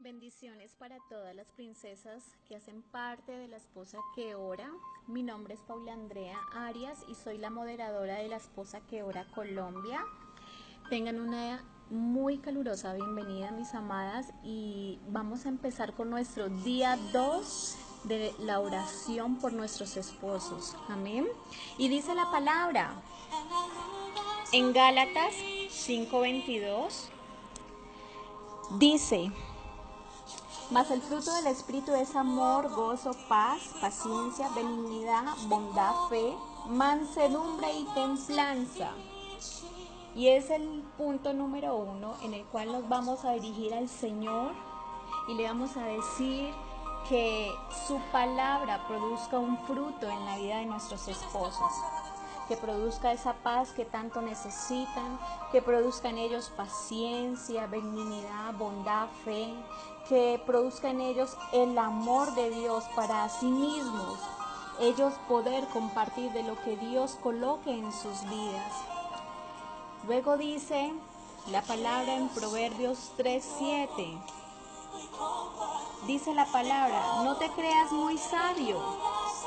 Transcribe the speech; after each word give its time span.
Bendiciones 0.00 0.76
para 0.78 0.96
todas 1.10 1.34
las 1.34 1.48
princesas 1.50 2.22
que 2.46 2.54
hacen 2.54 2.82
parte 2.82 3.32
de 3.32 3.48
la 3.48 3.56
esposa 3.56 3.98
que 4.14 4.36
ora. 4.36 4.70
Mi 5.08 5.24
nombre 5.24 5.54
es 5.54 5.60
Paula 5.62 5.92
Andrea 5.92 6.38
Arias 6.54 7.00
y 7.08 7.16
soy 7.16 7.36
la 7.36 7.50
moderadora 7.50 8.14
de 8.14 8.28
la 8.28 8.36
esposa 8.36 8.80
que 8.88 9.02
ora 9.02 9.26
Colombia. 9.34 10.04
Tengan 10.88 11.18
una 11.18 11.64
muy 11.90 12.38
calurosa 12.38 12.94
bienvenida 12.94 13.50
mis 13.50 13.74
amadas 13.74 14.32
y 14.44 15.00
vamos 15.08 15.46
a 15.46 15.48
empezar 15.48 15.92
con 15.94 16.10
nuestro 16.10 16.48
día 16.48 16.96
2 17.12 17.78
de 18.04 18.32
la 18.38 18.60
oración 18.60 19.40
por 19.40 19.52
nuestros 19.52 19.96
esposos. 19.96 20.76
Amén. 20.88 21.26
Y 21.76 21.88
dice 21.88 22.14
la 22.14 22.30
palabra 22.30 23.02
en 24.52 24.72
Gálatas 24.72 25.34
5:22. 25.70 27.10
Dice, 28.78 29.32
mas 30.70 30.90
el 30.90 31.00
fruto 31.00 31.34
del 31.34 31.46
Espíritu 31.46 31.94
es 31.94 32.14
amor, 32.14 32.68
gozo, 32.74 33.12
paz, 33.28 33.60
paciencia, 33.80 34.48
benignidad, 34.50 35.24
bondad, 35.46 35.94
fe, 36.10 36.34
mansedumbre 36.68 37.72
y 37.72 37.84
templanza. 37.94 38.90
Y 40.14 40.28
es 40.28 40.50
el 40.50 40.82
punto 40.98 41.32
número 41.32 41.76
uno 41.76 42.14
en 42.22 42.34
el 42.34 42.44
cual 42.46 42.72
nos 42.72 42.88
vamos 42.88 43.24
a 43.24 43.32
dirigir 43.32 43.72
al 43.72 43.88
Señor 43.88 44.52
y 45.28 45.34
le 45.34 45.44
vamos 45.44 45.76
a 45.76 45.84
decir 45.84 46.52
que 47.08 47.50
su 47.86 47.98
palabra 48.12 48.86
produzca 48.86 49.38
un 49.38 49.56
fruto 49.66 50.08
en 50.08 50.24
la 50.26 50.36
vida 50.36 50.58
de 50.58 50.66
nuestros 50.66 51.08
esposos 51.08 51.72
que 52.48 52.56
produzca 52.56 53.12
esa 53.12 53.34
paz 53.34 53.70
que 53.72 53.84
tanto 53.84 54.22
necesitan, 54.22 55.18
que 55.52 55.62
produzca 55.62 56.08
en 56.08 56.18
ellos 56.18 56.50
paciencia, 56.56 57.66
benignidad, 57.66 58.54
bondad, 58.54 59.08
fe, 59.24 59.52
que 60.08 60.42
produzca 60.46 60.90
en 60.90 61.02
ellos 61.02 61.36
el 61.52 61.76
amor 61.78 62.34
de 62.34 62.50
Dios 62.50 62.84
para 62.96 63.28
sí 63.28 63.46
mismos, 63.46 64.18
ellos 64.80 65.12
poder 65.28 65.64
compartir 65.68 66.32
de 66.32 66.42
lo 66.42 66.60
que 66.62 66.76
Dios 66.76 67.18
coloque 67.22 67.70
en 67.70 67.92
sus 67.92 68.22
vidas. 68.24 68.72
Luego 70.06 70.38
dice 70.38 70.92
la 71.50 71.62
palabra 71.62 72.14
en 72.14 72.28
Proverbios 72.28 73.12
3:7. 73.18 74.18
Dice 76.06 76.32
la 76.32 76.46
palabra, 76.46 77.22
no 77.24 77.36
te 77.36 77.50
creas 77.50 77.90
muy 77.92 78.16
sabio, 78.16 78.78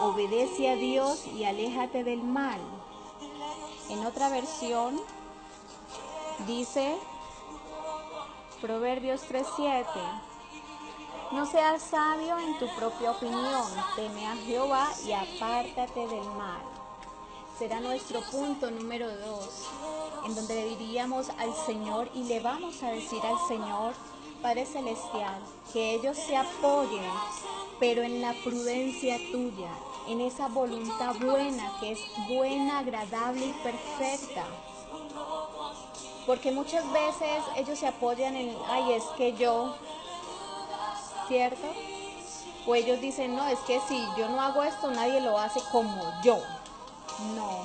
obedece 0.00 0.68
a 0.68 0.74
Dios 0.74 1.26
y 1.26 1.44
aléjate 1.44 2.04
del 2.04 2.22
mal. 2.22 2.60
En 3.90 4.06
otra 4.06 4.28
versión 4.28 5.00
dice 6.46 6.96
Proverbios 8.60 9.22
3:7. 9.28 9.84
No 11.32 11.44
seas 11.44 11.82
sabio 11.82 12.38
en 12.38 12.58
tu 12.58 12.68
propia 12.76 13.10
opinión, 13.10 13.66
teme 13.96 14.26
a 14.26 14.36
Jehová 14.36 14.88
y 15.04 15.12
apártate 15.12 16.06
del 16.06 16.24
mal. 16.30 16.62
Será 17.58 17.80
nuestro 17.80 18.20
punto 18.30 18.70
número 18.70 19.08
dos, 19.18 19.68
en 20.24 20.34
donde 20.36 20.54
le 20.54 20.76
diríamos 20.76 21.28
al 21.38 21.52
Señor 21.66 22.10
y 22.14 22.24
le 22.24 22.40
vamos 22.40 22.82
a 22.84 22.90
decir 22.90 23.20
al 23.26 23.38
Señor, 23.48 23.92
Padre 24.42 24.64
Celestial, 24.64 25.38
que 25.72 25.94
ellos 25.94 26.16
se 26.16 26.34
apoyen, 26.34 27.04
pero 27.78 28.02
en 28.02 28.22
la 28.22 28.32
prudencia 28.42 29.18
tuya, 29.30 29.68
en 30.08 30.22
esa 30.22 30.48
voluntad 30.48 31.14
buena 31.20 31.72
que 31.78 31.92
es 31.92 32.00
buena, 32.26 32.78
agradable 32.78 33.46
y 33.46 33.52
perfecta. 33.62 34.44
Porque 36.26 36.52
muchas 36.52 36.90
veces 36.90 37.42
ellos 37.56 37.78
se 37.78 37.86
apoyan 37.86 38.34
en, 38.34 38.56
ay, 38.68 38.92
es 38.92 39.04
que 39.16 39.34
yo, 39.34 39.74
¿cierto? 41.28 41.66
O 42.66 42.74
ellos 42.74 43.00
dicen, 43.00 43.36
no, 43.36 43.46
es 43.46 43.58
que 43.60 43.78
si 43.88 44.02
yo 44.16 44.28
no 44.30 44.40
hago 44.40 44.62
esto, 44.62 44.90
nadie 44.90 45.20
lo 45.20 45.36
hace 45.36 45.60
como 45.70 46.02
yo. 46.22 46.38
No, 47.36 47.58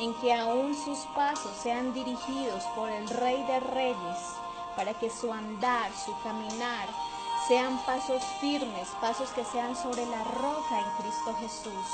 en 0.00 0.12
que 0.14 0.34
aún 0.34 0.74
sus 0.74 0.98
pasos 1.14 1.52
sean 1.62 1.94
dirigidos 1.94 2.64
por 2.74 2.88
el 2.88 3.08
Rey 3.08 3.42
de 3.44 3.60
Reyes, 3.60 4.18
para 4.76 4.94
que 4.94 5.10
su 5.10 5.32
andar, 5.32 5.90
su 5.92 6.12
caminar, 6.22 6.88
sean 7.48 7.78
pasos 7.84 8.22
firmes, 8.40 8.88
pasos 9.00 9.30
que 9.30 9.44
sean 9.44 9.74
sobre 9.74 10.06
la 10.06 10.22
roca 10.24 10.78
en 10.78 11.02
Cristo 11.02 11.34
Jesús. 11.40 11.86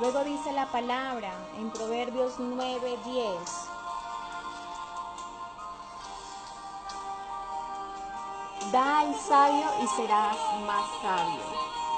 Luego 0.00 0.24
dice 0.24 0.52
la 0.52 0.66
palabra 0.66 1.32
en 1.56 1.70
Proverbios 1.70 2.38
9:10. 2.38 3.68
Da 8.72 9.00
al 9.00 9.14
sabio 9.14 9.66
y 9.82 9.86
serás 9.88 10.36
más 10.66 10.84
sabio. 11.02 11.42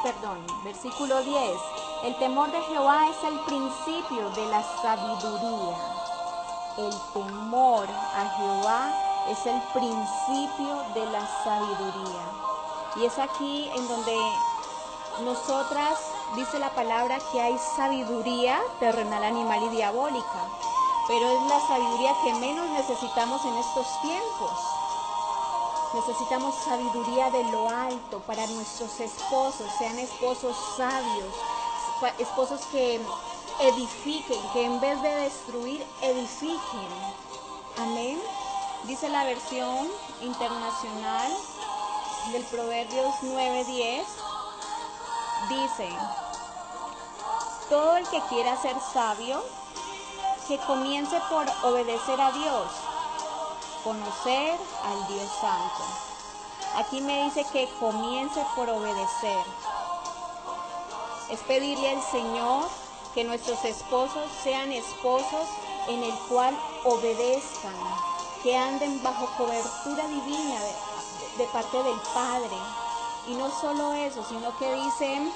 Perdón, 0.03 0.47
versículo 0.65 1.22
10. 1.22 1.61
El 2.05 2.17
temor 2.19 2.51
de 2.53 2.62
Jehová 2.62 3.09
es 3.09 3.25
el 3.25 3.39
principio 3.41 4.31
de 4.31 4.47
la 4.47 4.62
sabiduría. 4.81 5.77
El 6.78 6.95
temor 7.12 7.87
a 7.89 8.28
Jehová 8.37 9.09
es 9.31 9.47
el 9.47 9.63
principio 9.73 10.83
de 10.95 11.07
la 11.07 11.27
sabiduría. 11.45 12.27
Y 12.97 13.05
es 13.05 13.19
aquí 13.19 13.71
en 13.75 13.87
donde 13.87 14.17
nosotras, 15.25 15.99
dice 16.35 16.59
la 16.59 16.71
palabra, 16.71 17.19
que 17.31 17.41
hay 17.41 17.57
sabiduría 17.77 18.61
terrenal, 18.81 19.23
animal 19.23 19.63
y 19.65 19.69
diabólica. 19.77 20.43
Pero 21.07 21.31
es 21.31 21.43
la 21.49 21.61
sabiduría 21.67 22.15
que 22.25 22.35
menos 22.35 22.69
necesitamos 22.71 23.45
en 23.45 23.55
estos 23.55 23.87
tiempos. 24.03 24.51
Necesitamos 25.95 26.55
sabiduría 26.65 27.31
de 27.31 27.45
lo 27.45 27.69
alto 27.69 28.21
para 28.21 28.47
nuestros 28.49 28.99
esposos, 29.01 29.67
sean 29.79 29.99
esposos 29.99 30.57
sabios, 30.77 31.35
esposos 32.19 32.61
que 32.73 33.01
edifiquen, 33.61 34.41
que 34.53 34.65
en 34.65 34.81
vez 34.81 35.01
de 35.03 35.15
destruir, 35.17 35.85
edifiquen. 36.01 36.89
Amén. 37.79 38.21
Dice 38.85 39.09
la 39.11 39.25
versión 39.25 39.89
internacional 40.23 41.31
del 42.33 42.43
Proverbios 42.45 43.15
9:10, 43.23 44.05
dice, 45.49 45.89
todo 47.69 47.97
el 47.99 48.09
que 48.09 48.21
quiera 48.23 48.61
ser 48.61 48.77
sabio, 48.93 49.45
que 50.49 50.59
comience 50.61 51.21
por 51.29 51.47
obedecer 51.63 52.21
a 52.21 52.33
Dios, 52.33 52.67
conocer 53.85 54.59
al 54.85 55.07
Dios 55.09 55.31
Santo. 55.41 55.85
Aquí 56.77 57.01
me 57.01 57.25
dice 57.25 57.45
que 57.53 57.69
comience 57.79 58.45
por 58.57 58.69
obedecer. 58.71 59.45
Es 61.29 61.41
pedirle 61.41 61.91
al 61.91 62.03
Señor 62.03 62.69
que 63.15 63.25
nuestros 63.25 63.65
esposos 63.65 64.25
sean 64.43 64.73
esposos 64.73 65.47
en 65.89 66.03
el 66.03 66.15
cual 66.29 66.59
obedezcan, 66.85 67.75
que 68.43 68.56
anden 68.56 69.03
bajo 69.03 69.27
cobertura 69.37 70.06
divina 70.09 70.61
de, 71.37 71.45
parte 71.47 71.83
del 71.83 72.01
Padre. 72.15 72.56
Y 73.27 73.34
no 73.34 73.51
solo 73.61 73.93
eso, 73.95 74.25
sino 74.28 74.56
que 74.59 74.75
dicen 74.75 75.33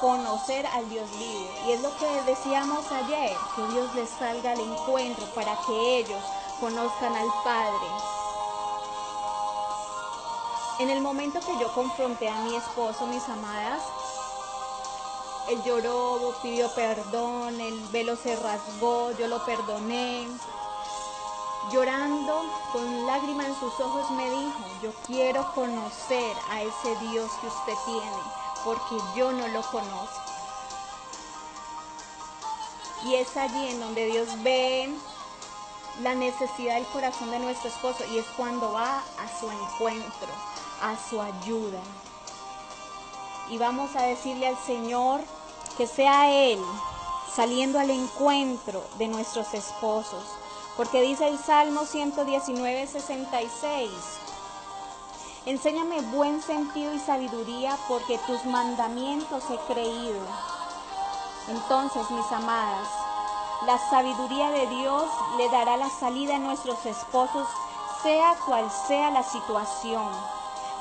conocer 0.00 0.66
al 0.66 0.88
Dios 0.90 1.08
vivo. 1.18 1.48
Y 1.66 1.72
es 1.72 1.80
lo 1.80 1.96
que 1.96 2.22
decíamos 2.22 2.90
ayer, 2.90 3.36
que 3.56 3.66
Dios 3.72 3.94
les 3.94 4.10
salga 4.10 4.52
al 4.52 4.60
encuentro 4.60 5.24
para 5.34 5.56
que 5.66 5.98
ellos 5.98 6.22
conozcan 6.60 7.14
al 7.14 7.28
Padre. 7.44 7.88
En 10.80 10.90
el 10.90 11.00
momento 11.00 11.38
que 11.40 11.58
yo 11.60 11.72
confronté 11.72 12.28
a 12.28 12.40
mi 12.40 12.56
esposo, 12.56 13.06
mis 13.06 13.22
amadas, 13.28 13.82
él 15.48 15.62
lloró, 15.62 16.34
pidió 16.42 16.68
perdón, 16.74 17.60
el 17.60 17.78
velo 17.88 18.16
se 18.16 18.34
rasgó, 18.36 19.12
yo 19.12 19.28
lo 19.28 19.44
perdoné. 19.44 20.26
Llorando, 21.72 22.42
con 22.72 23.06
lágrimas 23.06 23.46
en 23.46 23.54
sus 23.58 23.80
ojos, 23.80 24.10
me 24.12 24.30
dijo, 24.30 24.58
yo 24.82 24.92
quiero 25.06 25.52
conocer 25.54 26.36
a 26.50 26.62
ese 26.62 26.96
Dios 27.00 27.30
que 27.40 27.46
usted 27.46 27.74
tiene, 27.86 28.16
porque 28.64 28.96
yo 29.16 29.32
no 29.32 29.48
lo 29.48 29.62
conozco. 29.62 30.22
Y 33.04 33.14
es 33.16 33.36
allí 33.36 33.68
en 33.68 33.80
donde 33.80 34.06
Dios 34.06 34.28
ve 34.42 34.94
la 36.02 36.14
necesidad 36.14 36.74
del 36.74 36.86
corazón 36.86 37.30
de 37.30 37.38
nuestro 37.38 37.68
esposo 37.68 38.04
y 38.12 38.18
es 38.18 38.26
cuando 38.36 38.72
va 38.72 38.98
a 38.98 39.40
su 39.40 39.50
encuentro, 39.50 40.28
a 40.82 40.96
su 41.08 41.20
ayuda. 41.20 41.80
Y 43.48 43.58
vamos 43.58 43.94
a 43.96 44.02
decirle 44.02 44.48
al 44.48 44.58
Señor 44.58 45.20
que 45.76 45.86
sea 45.86 46.30
Él 46.30 46.60
saliendo 47.34 47.78
al 47.78 47.90
encuentro 47.90 48.82
de 48.96 49.08
nuestros 49.08 49.52
esposos. 49.54 50.24
Porque 50.76 51.02
dice 51.02 51.28
el 51.28 51.38
Salmo 51.38 51.84
119, 51.84 52.86
66. 52.86 53.90
Enséñame 55.46 56.00
buen 56.00 56.42
sentido 56.42 56.92
y 56.92 56.98
sabiduría 56.98 57.76
porque 57.86 58.18
tus 58.26 58.44
mandamientos 58.46 59.44
he 59.50 59.72
creído. 59.72 60.20
Entonces, 61.48 62.10
mis 62.10 62.32
amadas, 62.32 62.88
la 63.66 63.78
sabiduría 63.90 64.50
de 64.50 64.66
Dios 64.66 65.04
le 65.36 65.48
dará 65.50 65.76
la 65.76 65.90
salida 65.90 66.36
a 66.36 66.38
nuestros 66.38 66.84
esposos, 66.86 67.46
sea 68.02 68.34
cual 68.44 68.68
sea 68.88 69.10
la 69.10 69.22
situación. 69.22 70.10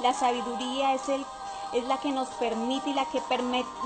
La 0.02 0.14
sabiduría 0.14 0.94
es, 0.94 1.08
el, 1.10 1.26
es 1.74 1.84
la 1.84 1.98
que 2.00 2.12
nos 2.12 2.30
permite 2.30 2.90
y 2.90 2.94
la 2.94 3.06
que 3.06 3.22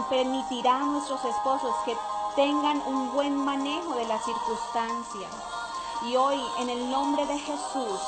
permitirá 0.09 0.77
a 0.77 0.85
nuestros 0.85 1.25
esposos 1.25 1.75
que 1.83 1.97
tengan 2.35 2.81
un 2.85 3.11
buen 3.13 3.35
manejo 3.35 3.95
de 3.95 4.05
las 4.05 4.23
circunstancias. 4.23 5.31
Y 6.05 6.15
hoy, 6.15 6.39
en 6.59 6.69
el 6.69 6.91
nombre 6.91 7.25
de 7.25 7.39
Jesús, 7.39 7.99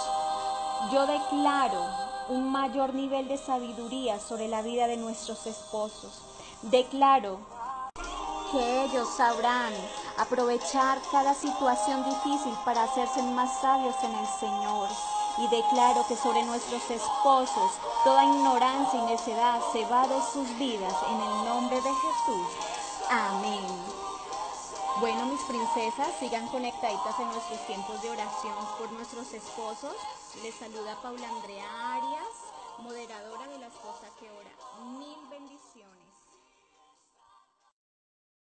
yo 0.91 1.07
declaro 1.07 1.83
un 2.29 2.51
mayor 2.51 2.93
nivel 2.93 3.27
de 3.27 3.37
sabiduría 3.37 4.19
sobre 4.19 4.47
la 4.47 4.61
vida 4.61 4.87
de 4.87 4.97
nuestros 4.97 5.47
esposos. 5.47 6.21
Declaro 6.61 7.39
que 8.51 8.83
ellos 8.83 9.09
sabrán 9.15 9.73
aprovechar 10.17 10.99
cada 11.11 11.33
situación 11.33 12.03
difícil 12.05 12.53
para 12.63 12.83
hacerse 12.83 13.21
más 13.23 13.59
sabios 13.59 13.95
en 14.03 14.13
el 14.13 14.27
Señor. 14.39 14.89
Y 15.39 15.47
declaro 15.47 16.05
que 16.07 16.15
sobre 16.15 16.43
nuestros 16.43 16.83
esposos 16.91 17.71
toda 18.03 18.25
ignorancia 18.25 18.99
y 18.99 19.05
necedad 19.05 19.59
se 19.71 19.85
va 19.85 20.07
de 20.07 20.21
sus 20.33 20.47
vidas 20.57 20.93
en 21.09 21.21
el 21.21 21.45
nombre 21.45 21.77
de 21.77 21.89
Jesús. 21.89 22.47
Amén. 23.09 24.08
Bueno, 24.99 25.27
mis 25.27 25.39
princesas, 25.43 26.13
sigan 26.19 26.45
conectaditas 26.49 27.17
en 27.19 27.27
nuestros 27.27 27.65
tiempos 27.67 28.01
de 28.01 28.09
oración 28.09 28.53
por 28.77 28.91
nuestros 28.91 29.33
esposos. 29.33 29.95
Les 30.43 30.53
saluda 30.53 31.01
Paula 31.01 31.29
Andrea 31.29 31.95
Arias, 31.95 32.35
moderadora 32.79 33.47
de 33.47 33.59
la 33.59 33.67
esposa 33.67 34.07
que 34.19 34.29
ora. 34.29 34.51
Mil 34.99 35.17
bendiciones. 35.29 35.98